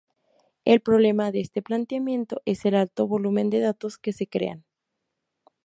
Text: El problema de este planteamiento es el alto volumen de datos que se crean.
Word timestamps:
El 0.65 0.81
problema 0.81 1.31
de 1.31 1.41
este 1.41 1.61
planteamiento 1.61 2.41
es 2.45 2.65
el 2.65 2.73
alto 2.73 3.05
volumen 3.05 3.51
de 3.51 3.59
datos 3.59 3.99
que 3.99 4.13
se 4.13 4.25
crean. 4.25 4.65